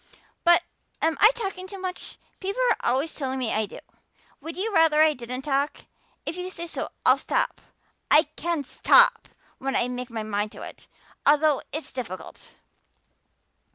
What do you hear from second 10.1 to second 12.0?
my mind to it, although it's